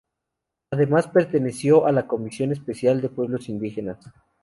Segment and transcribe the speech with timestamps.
[0.71, 4.03] Además, perteneció a la Comisión Especial de Pueblos Indígenas.